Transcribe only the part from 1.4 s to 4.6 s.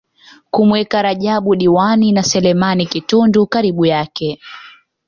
Diwani na Selemani Kitundu karibu yake